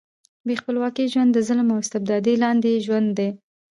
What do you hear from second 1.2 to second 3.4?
د ظلم او استبداد لاندې ژوند دی.